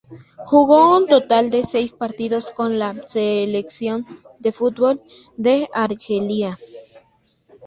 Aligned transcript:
Jugó 0.47 0.97
un 0.97 1.05
total 1.05 1.51
de 1.51 1.63
seis 1.63 1.93
partidos 1.93 2.49
con 2.49 2.79
la 2.79 2.95
selección 3.07 4.07
de 4.39 4.51
fútbol 4.51 4.99
de 5.37 5.69
Argelia. 5.75 6.57